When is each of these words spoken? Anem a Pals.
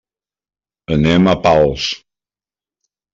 Anem 0.95 1.29
a 1.33 1.37
Pals. 1.43 1.91